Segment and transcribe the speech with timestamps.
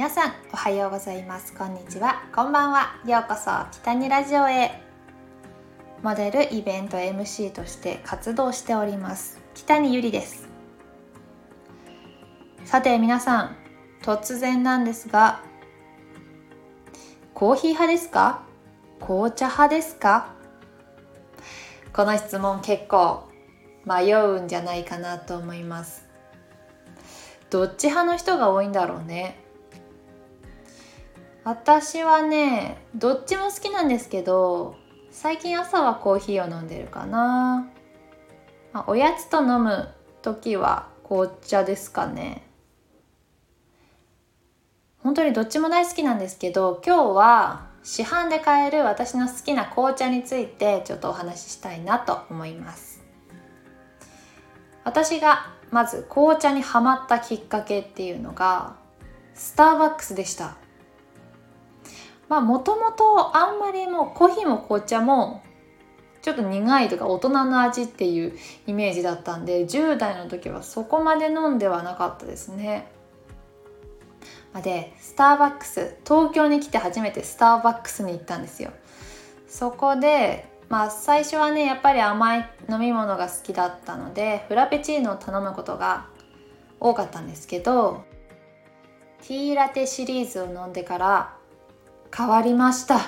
[0.00, 1.52] 皆さんおはようございます。
[1.52, 2.22] こんにちは。
[2.34, 2.98] こんばんは。
[3.04, 4.80] ようこそ北にラジオへ。
[6.02, 9.38] モデルイベント MC として活動しております。
[9.52, 10.48] 北にゆりです。
[12.64, 13.56] さて皆さん
[14.00, 15.42] 突然なんですが
[17.34, 18.40] コーヒー派ですか？
[19.00, 20.32] 紅茶派ですか？
[21.92, 23.28] この質問結構
[23.84, 26.08] 迷うんじゃないかなと思います。
[27.50, 29.44] どっち派の人が多いんだろうね。
[31.44, 34.76] 私はねどっちも好きなんですけど
[35.10, 37.66] 最近朝はコーヒーを飲んでるかな、
[38.72, 39.88] まあ、おやつと飲む
[40.22, 42.46] 時は紅茶ですかね。
[45.02, 53.02] 本当にどっちも大好きなんですけど今日は市販で買える私の好きな紅茶についてちょっとお話ししたいなと思います。
[54.84, 58.76] 私がまず紅茶にはまったきっかけっていうのが
[59.34, 60.56] スターバックスでした。
[62.30, 65.42] まあもともとあんまりもうコーヒーも紅茶も
[66.22, 72.92] ちょっと苦いとか大人の味っていうイメージだったんで10代の時はそこまで飲んではなかったですね。
[74.62, 78.70] でスターバックス東京に来て初めてスターバックスに行ったんですよ。
[79.48, 86.06] そこでまあ最初はねやっぱり甘い飲み物が好きだったのでフラペチーノを頼むことが
[86.78, 88.04] 多かったんですけど
[89.26, 91.39] ティーラテシリーズを飲んでから
[92.16, 93.00] 変わりました。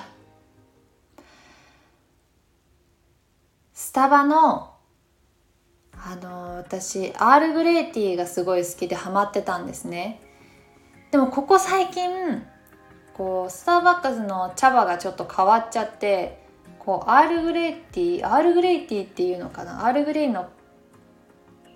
[3.72, 4.70] スタバの
[5.94, 10.20] あの私アールグレイティーがすごい好きでハマってたんですね。
[11.10, 12.42] でもここ最近
[13.14, 16.42] こうスターバックスの茶葉がちょっと変わっちゃって
[16.78, 19.86] こうアールグレイティーアールグレイティーっていうのかな？
[19.86, 20.48] アールグレイの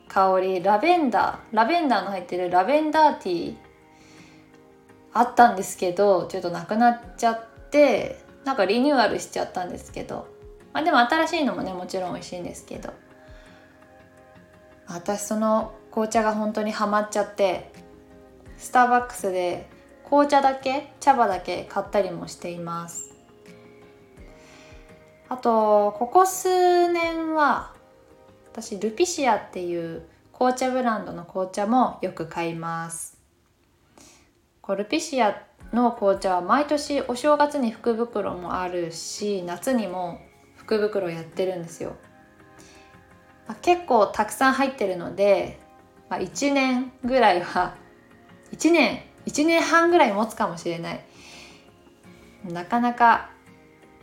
[0.09, 3.57] 香りラベンダーラベンダーの入ってるラベンダーティー
[5.19, 7.41] あったんですけどちょっとなくなっちゃっ
[7.71, 10.35] てなんかリニューアルしちゃったんですけど。
[10.73, 12.93] まあでも新しいのもねもちろん美味しいんですけど。
[14.89, 17.73] 私その紅茶が本当にハマっちゃって
[18.59, 19.69] スターバックスで
[20.05, 23.15] 紅茶だけ茶葉だけ買ったりもしています。
[25.29, 27.73] あとここ数年は
[28.53, 33.16] 私ルピシアっていう紅茶ブランドの紅茶もよく買います。
[34.67, 40.21] コルピシアの紅茶は毎年お正月に福袋もあるし夏にも
[40.57, 41.95] 福袋やってるんですよ、
[43.47, 45.61] まあ、結構たくさん入ってるので、
[46.11, 47.77] まあ、1年ぐらいは
[48.53, 51.05] 1年1年半ぐらい持つかもしれない。
[52.45, 53.31] なかなか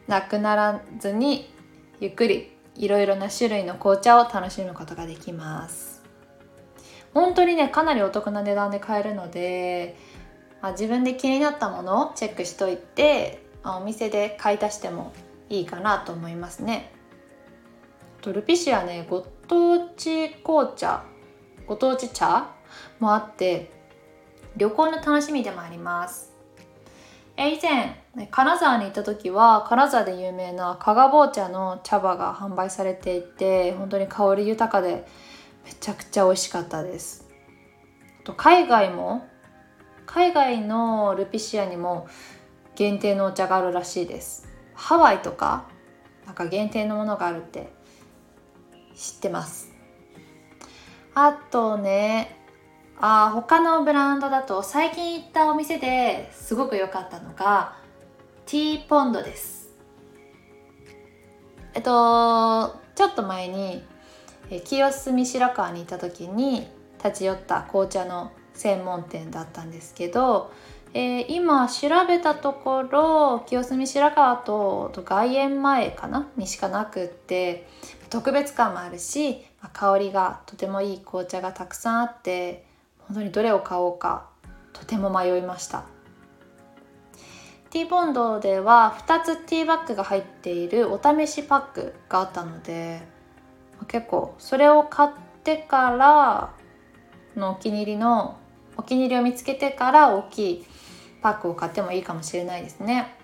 [0.08, 1.54] なくならずに
[2.02, 6.04] ゆっくりいろいろな種類の紅茶を楽しむことができます。
[7.14, 9.96] 本当にねかなりお得な値段で買えるので
[10.64, 15.12] まあ、自分で気になったものをチェックしといてお店で買い足しても
[15.50, 16.94] いいかなと思いますね。
[18.22, 21.04] トルピシはねご当地紅茶
[21.68, 22.48] ご当地茶
[23.02, 23.72] もあって
[24.56, 26.32] 旅行の楽しみでもあります。
[27.36, 28.02] え以前
[28.32, 35.06] 金沢に行った時は金沢で有名な加賀坊茶の茶葉が販売されていて本当に香り豊かで
[35.66, 37.28] めちゃくちゃ美味しかったです。
[38.24, 39.28] と海外も
[40.14, 42.08] 海外のルピシアにも
[42.76, 44.48] 限定のお茶があるらしいです。
[44.76, 45.66] ハワイとか
[46.28, 47.74] なんか限定のものがあるって
[48.96, 49.72] 知ってます。
[51.16, 52.38] あとね
[53.02, 57.76] あ他のブランドだと最近行ったお店ですごく良かったのが
[58.46, 59.74] ティーポンドです。
[61.74, 63.84] えっとちょっと前に
[64.64, 66.68] 清澄白河に行った時に
[67.04, 70.52] 立ち寄った紅茶の専門店だったんですけど、
[70.94, 76.28] えー、今調べたところ清澄白河と外苑前かな？
[76.38, 77.68] にしかなくって
[78.10, 82.66] 特別感もあるし香りがとてもいい紅茶がたくさんあって
[83.00, 84.30] 本当にどれを買おうか
[84.72, 85.86] とても迷いました。
[87.72, 93.02] ティーボンドでは2つティーバッグが入っているお試しパックがあったので
[93.88, 95.10] 結構それを買っ
[95.44, 96.54] てから
[97.36, 98.38] のお気に入りの
[98.78, 100.66] お気に入りを見つけてから大きい
[101.22, 103.16] パックを買ってもいいかもしれないですね。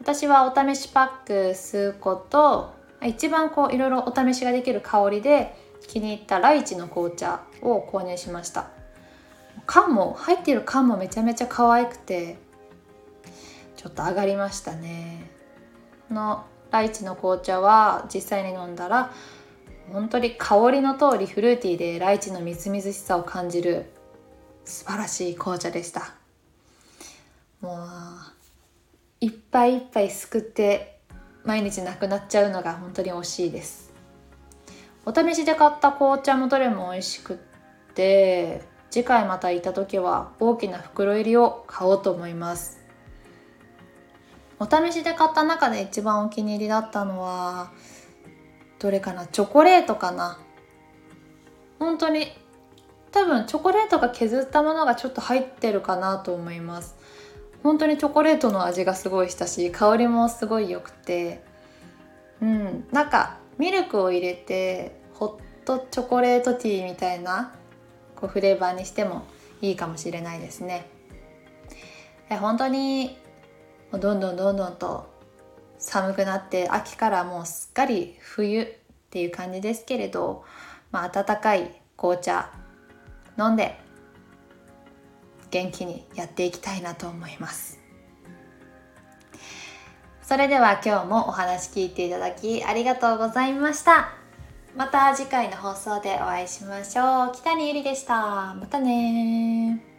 [0.00, 2.72] 私はお試しパック数個と
[3.02, 5.56] 一番こういろいろお試しができる香りで
[5.88, 8.68] 気に入ったライチの紅茶を購入しました。
[9.66, 12.38] 缶も入っている缶もめちゃめちゃ可愛くて
[13.76, 15.30] ちょっと上がりましたね。
[16.10, 19.12] のライチの紅茶は実際に飲んだら
[19.92, 23.86] 本当に香りの通りフルーティーでライチのみずみずしさを感じる
[24.64, 26.14] 素晴らしい紅茶でした。
[27.60, 27.78] もう
[29.20, 31.00] いっぱいいっぱいすくって
[31.44, 33.92] 毎日なくなっちゃうのが本当に惜しいです。
[35.04, 37.36] お試しで買った紅茶もどれも美味しくっ
[37.94, 42.80] て次回また行った時は大きな袋入りを買おうと思います。
[44.58, 47.70] お試しで買った中で一番お気に入りだったのは
[48.78, 49.26] どれかな？
[49.26, 50.38] チョコレートかな？
[51.78, 52.28] 本当に。
[53.12, 56.96] 多分チョコレートが削ったものがちょっと入ってるかなと思います。
[57.62, 61.42] 本当にチョコレートの味がすごいしたし香りもすごい良くて。
[62.42, 62.86] うん。
[62.92, 67.54] なんかミルクを入れてホットチョコレートティーみたいな
[68.14, 69.24] こうフレーバーにしても
[69.62, 70.86] いいかもしれないですね。
[72.28, 73.16] 本当に
[73.92, 75.06] どんどんどんどんと
[75.86, 78.66] 寒くなって秋からもうすっかり冬っ
[79.10, 80.44] ていう感じですけれど、
[80.90, 82.50] まあ、温かい紅茶
[83.38, 83.78] 飲んで
[85.50, 87.78] 元気にやっていきたいなと思います。
[90.22, 94.08] それでは今日もお話聞いていただきありがとうございました。
[94.74, 97.32] また次回の放送でお会いしましょう。
[97.32, 98.54] 北にゆりでした。
[98.54, 99.95] またね